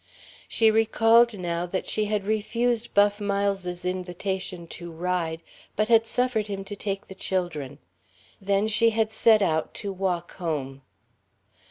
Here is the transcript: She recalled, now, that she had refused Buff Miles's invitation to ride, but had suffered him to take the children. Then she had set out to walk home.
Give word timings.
She 0.47 0.71
recalled, 0.71 1.37
now, 1.37 1.67
that 1.67 1.85
she 1.85 2.05
had 2.05 2.23
refused 2.25 2.91
Buff 2.95 3.21
Miles's 3.21 3.85
invitation 3.85 4.65
to 4.69 4.91
ride, 4.91 5.43
but 5.75 5.89
had 5.89 6.07
suffered 6.07 6.47
him 6.47 6.63
to 6.63 6.75
take 6.75 7.05
the 7.07 7.13
children. 7.13 7.77
Then 8.41 8.67
she 8.67 8.89
had 8.89 9.11
set 9.11 9.43
out 9.43 9.75
to 9.75 9.93
walk 9.93 10.37
home. 10.37 10.81